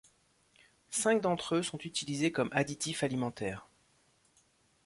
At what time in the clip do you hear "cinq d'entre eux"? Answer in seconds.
0.89-1.61